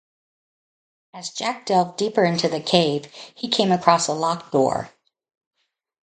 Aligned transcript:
As 1.13 1.29
Jack 1.29 1.67
delved 1.67 1.95
deeper 1.95 2.23
into 2.25 2.49
the 2.49 2.59
cave, 2.59 3.05
he 3.35 3.47
came 3.47 3.71
across 3.71 4.07
a 4.07 4.13
locked 4.15 4.51
door. 4.51 4.89